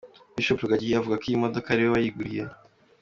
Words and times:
Bishop 0.35 0.59
Rugagi 0.63 0.97
avuga 0.99 1.19
ko 1.21 1.25
iyi 1.29 1.41
modoka 1.43 1.67
ari 1.69 1.81
we 1.83 1.89
wayiguriye. 1.93 2.43